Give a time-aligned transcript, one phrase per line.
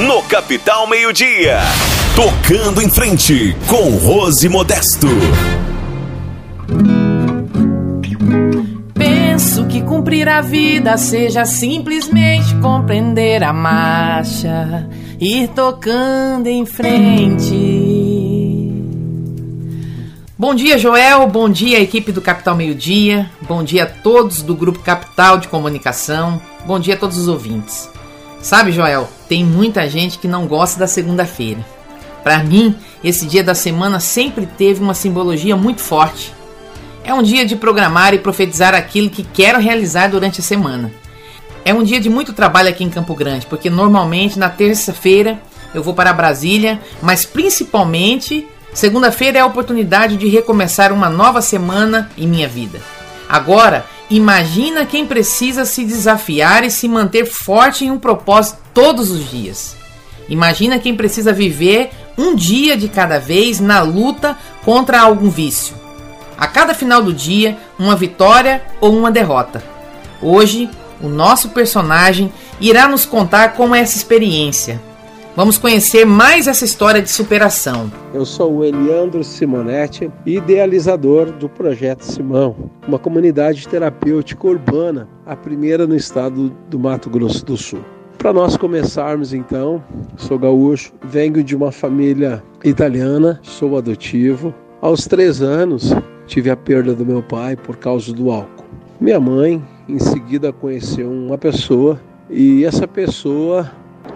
[0.00, 1.58] no Capital Meio-Dia.
[2.16, 5.08] Tocando em frente com Rose Modesto.
[8.94, 14.88] Penso que cumprir a vida seja simplesmente compreender a marcha,
[15.20, 17.90] ir tocando em frente.
[20.38, 21.26] Bom dia, Joel.
[21.26, 23.30] Bom dia, equipe do Capital Meio Dia.
[23.42, 26.40] Bom dia a todos do Grupo Capital de Comunicação.
[26.64, 27.89] Bom dia a todos os ouvintes.
[28.42, 31.64] Sabe, Joel, tem muita gente que não gosta da segunda-feira.
[32.22, 36.34] Para mim, esse dia da semana sempre teve uma simbologia muito forte.
[37.04, 40.90] É um dia de programar e profetizar aquilo que quero realizar durante a semana.
[41.64, 45.38] É um dia de muito trabalho aqui em Campo Grande, porque normalmente na terça-feira
[45.74, 52.10] eu vou para Brasília, mas principalmente segunda-feira é a oportunidade de recomeçar uma nova semana
[52.16, 52.80] em minha vida.
[53.28, 59.30] Agora, imagina quem precisa se desafiar e se manter forte em um propósito todos os
[59.30, 59.76] dias.
[60.28, 65.74] Imagina quem precisa viver um dia de cada vez na luta contra algum vício.
[66.36, 69.62] A cada final do dia, uma vitória ou uma derrota.
[70.22, 70.68] Hoje,
[71.00, 74.80] o nosso personagem irá nos contar como é essa experiência.
[75.36, 77.90] Vamos conhecer mais essa história de superação.
[78.12, 85.86] Eu sou o Eliandro Simonetti, idealizador do Projeto Simão, uma comunidade terapêutica urbana, a primeira
[85.86, 87.78] no estado do Mato Grosso do Sul.
[88.18, 89.82] Para nós começarmos então,
[90.16, 94.52] sou gaúcho, venho de uma família italiana, sou adotivo.
[94.82, 95.94] Aos três anos,
[96.26, 98.64] tive a perda do meu pai por causa do álcool.
[99.00, 103.70] Minha mãe, em seguida, conheceu uma pessoa e essa pessoa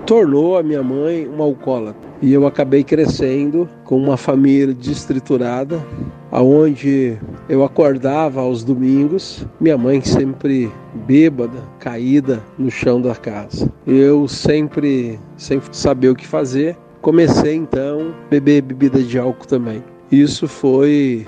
[0.06, 2.00] tornou a minha mãe uma alcoólatra.
[2.22, 5.84] E eu acabei crescendo com uma família destriturada,
[6.30, 7.18] aonde
[7.48, 10.70] eu acordava aos domingos, minha mãe sempre
[11.06, 13.70] bêbada, caída no chão da casa.
[13.86, 19.84] Eu sempre, sem saber o que fazer, comecei então a beber bebida de álcool também.
[20.10, 21.26] Isso foi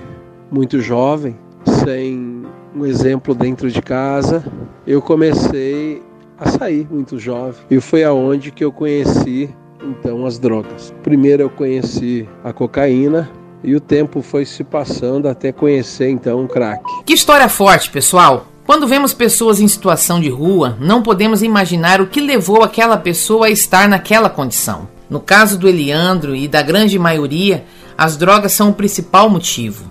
[0.51, 1.37] muito jovem,
[1.85, 2.43] sem
[2.75, 4.45] um exemplo dentro de casa.
[4.87, 6.03] Eu comecei
[6.39, 9.49] a sair muito jovem e foi aonde que eu conheci
[9.83, 10.93] então as drogas.
[11.03, 13.31] Primeiro eu conheci a cocaína,
[13.63, 16.83] e o tempo foi se passando até conhecer então o crack.
[17.05, 18.47] Que história forte, pessoal!
[18.65, 23.47] Quando vemos pessoas em situação de rua, não podemos imaginar o que levou aquela pessoa
[23.47, 24.89] a estar naquela condição.
[25.09, 27.65] No caso do Eliandro e da grande maioria,
[27.97, 29.91] as drogas são o principal motivo.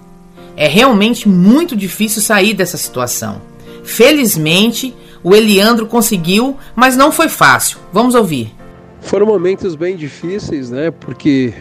[0.57, 3.41] É realmente muito difícil sair dessa situação.
[3.83, 4.93] Felizmente,
[5.25, 7.79] o Eliandro conseguiu, mas não foi fácil.
[7.91, 8.53] Vamos ouvir.
[9.01, 10.91] Foram momentos bem difíceis, né?
[10.91, 11.51] Porque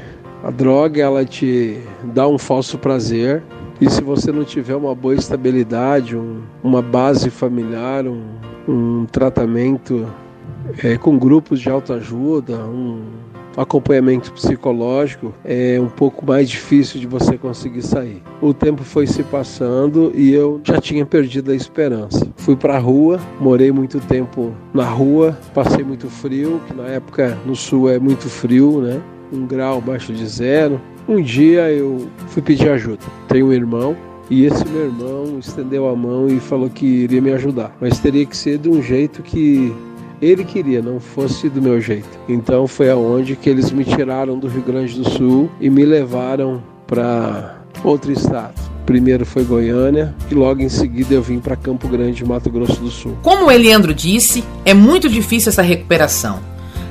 [0.42, 3.42] a droga ela te dá um falso prazer
[3.80, 8.22] e se você não tiver uma boa estabilidade, um, uma base familiar, um,
[8.68, 10.06] um tratamento
[10.82, 13.02] é, com grupos de autoajuda, um
[13.56, 18.22] acompanhamento psicológico, é um pouco mais difícil de você conseguir sair.
[18.40, 22.26] O tempo foi se passando e eu já tinha perdido a esperança.
[22.36, 27.38] Fui para a rua, morei muito tempo na rua, passei muito frio, que na época
[27.46, 29.00] no sul é muito frio, né?
[29.32, 30.80] um grau abaixo de zero.
[31.08, 33.04] Um dia eu fui pedir ajuda.
[33.28, 33.96] Tenho um irmão
[34.30, 38.24] e esse meu irmão estendeu a mão e falou que iria me ajudar, mas teria
[38.24, 39.72] que ser de um jeito que
[40.24, 42.08] ele queria, não fosse do meu jeito.
[42.28, 46.62] Então foi aonde que eles me tiraram do Rio Grande do Sul e me levaram
[46.86, 48.54] para outro estado.
[48.86, 52.90] Primeiro foi Goiânia e logo em seguida eu vim para Campo Grande, Mato Grosso do
[52.90, 53.16] Sul.
[53.22, 56.40] Como o Eliandro disse, é muito difícil essa recuperação.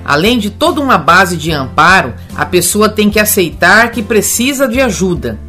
[0.03, 4.81] Além de toda uma base de amparo, a pessoa tem que aceitar que precisa de
[4.81, 5.39] ajuda.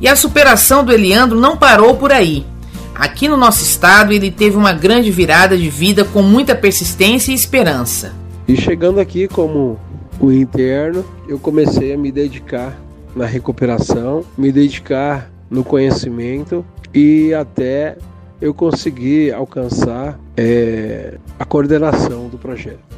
[0.00, 2.46] E a superação do Eliandro não parou por aí.
[2.94, 7.34] Aqui no nosso estado, ele teve uma grande virada de vida com muita persistência e
[7.34, 8.12] esperança.
[8.46, 9.78] E chegando aqui como
[10.20, 12.78] o interno, eu comecei a me dedicar
[13.14, 16.64] na recuperação, me dedicar no conhecimento
[16.94, 17.96] e até
[18.40, 22.91] eu conseguir alcançar é, a coordenação do projeto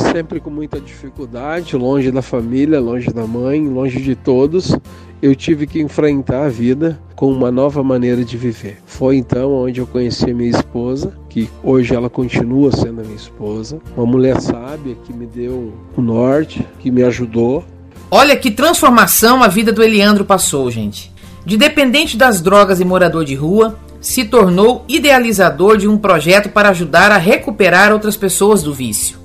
[0.00, 4.76] sempre com muita dificuldade, longe da família, longe da mãe, longe de todos,
[5.20, 8.78] eu tive que enfrentar a vida com uma nova maneira de viver.
[8.84, 14.04] Foi então onde eu conheci minha esposa, que hoje ela continua sendo minha esposa, uma
[14.04, 17.64] mulher sábia que me deu o norte, que me ajudou.
[18.10, 21.12] Olha que transformação a vida do Eliandro passou, gente.
[21.46, 26.70] De dependente das drogas e morador de rua, se tornou idealizador de um projeto para
[26.70, 29.21] ajudar a recuperar outras pessoas do vício.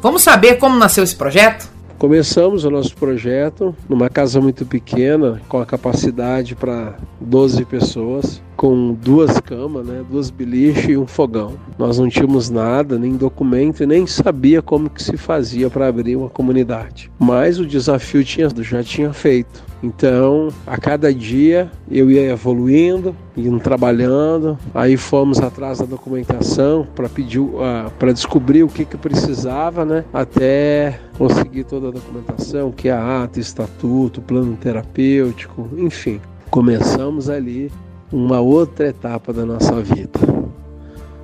[0.00, 1.68] Vamos saber como nasceu esse projeto?
[1.98, 8.40] Começamos o nosso projeto numa casa muito pequena, com a capacidade para 12 pessoas.
[8.58, 11.52] Com duas camas, né, duas biliches e um fogão.
[11.78, 16.28] Nós não tínhamos nada, nem documento nem sabia como que se fazia para abrir uma
[16.28, 17.08] comunidade.
[17.20, 19.62] Mas o desafio tinha, já tinha feito.
[19.80, 24.58] Então, a cada dia eu ia evoluindo, indo trabalhando.
[24.74, 30.04] Aí fomos atrás da documentação para pedir, uh, para descobrir o que que precisava, né?
[30.12, 36.20] Até conseguir toda a documentação, que é a ata, estatuto, plano terapêutico, enfim.
[36.50, 37.70] Começamos ali
[38.12, 40.18] uma outra etapa da nossa vida.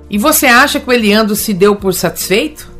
[0.09, 2.71] E você acha que o Eliandro se deu por satisfeito?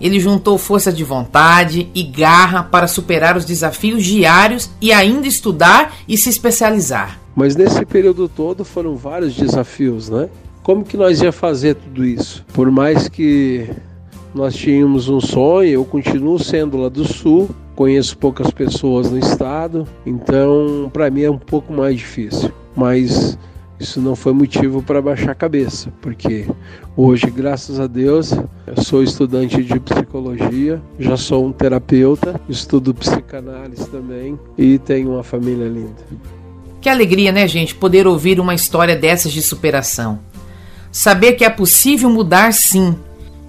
[0.00, 5.94] Ele juntou força de vontade e garra para superar os desafios diários e ainda estudar
[6.08, 7.20] e se especializar.
[7.36, 10.28] Mas nesse período todo foram vários desafios, né?
[10.62, 12.44] Como que nós ia fazer tudo isso?
[12.52, 13.70] Por mais que
[14.34, 19.86] nós tínhamos um sonho, eu continuo sendo lá do sul, conheço poucas pessoas no estado,
[20.06, 22.50] então para mim é um pouco mais difícil.
[22.76, 23.38] Mas
[23.82, 26.46] isso não foi motivo para baixar a cabeça, porque
[26.96, 28.30] hoje, graças a Deus,
[28.64, 35.24] eu sou estudante de psicologia, já sou um terapeuta, estudo psicanálise também e tenho uma
[35.24, 35.96] família linda.
[36.80, 40.20] Que alegria, né, gente, poder ouvir uma história dessas de superação.
[40.92, 42.94] Saber que é possível mudar sim.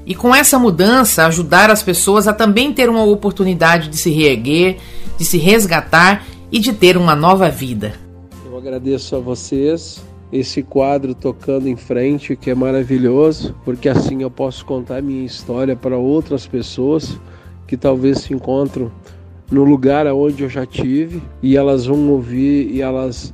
[0.04, 4.78] E com essa mudança, ajudar as pessoas a também ter uma oportunidade de se reerguer,
[5.18, 8.03] de se resgatar e de ter uma nova vida.
[8.64, 10.02] Agradeço a vocês
[10.32, 15.76] esse quadro tocando em frente, que é maravilhoso, porque assim eu posso contar minha história
[15.76, 17.20] para outras pessoas
[17.68, 18.90] que talvez se encontram
[19.52, 23.34] no lugar onde eu já tive e elas vão ouvir e elas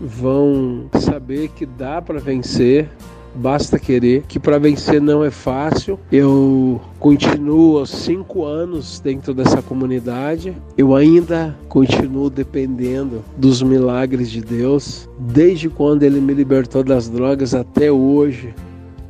[0.00, 2.88] vão saber que dá para vencer,
[3.34, 5.98] basta querer, que para vencer não é fácil.
[6.10, 14.40] Eu continuo há cinco anos dentro dessa comunidade, eu ainda continuo dependendo dos milagres de
[14.40, 18.54] Deus, desde quando Ele me libertou das drogas até hoje.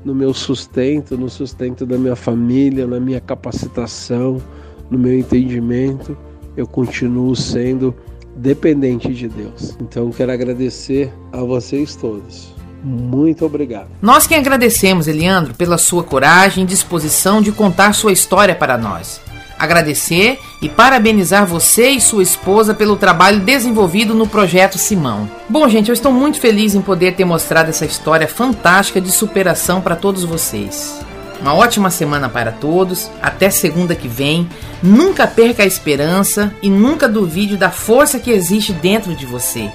[0.05, 4.41] No meu sustento, no sustento da minha família, na minha capacitação,
[4.89, 6.17] no meu entendimento,
[6.57, 7.95] eu continuo sendo
[8.37, 9.77] dependente de Deus.
[9.81, 12.58] Então quero agradecer a vocês todos.
[12.83, 13.89] Muito obrigado.
[14.01, 19.21] Nós que agradecemos, Eliandro, pela sua coragem e disposição de contar sua história para nós.
[19.59, 25.29] Agradecer e parabenizar você e sua esposa pelo trabalho desenvolvido no projeto Simão.
[25.49, 29.81] Bom, gente, eu estou muito feliz em poder ter mostrado essa história fantástica de superação
[29.81, 31.01] para todos vocês.
[31.41, 33.11] Uma ótima semana para todos.
[33.21, 34.49] Até segunda que vem.
[34.83, 39.71] Nunca perca a esperança e nunca duvide da força que existe dentro de você.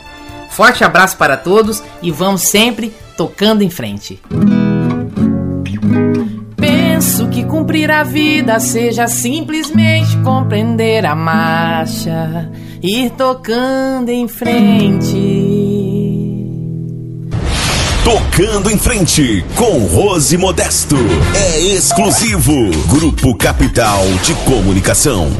[0.53, 4.21] Forte abraço para todos e vamos sempre tocando em frente.
[6.55, 12.51] Penso que cumprir a vida seja simplesmente compreender a marcha,
[12.83, 15.63] ir tocando em frente.
[18.03, 20.97] Tocando em frente com Rose Modesto.
[21.33, 22.53] É exclusivo.
[22.89, 25.31] Grupo Capital de Comunicação.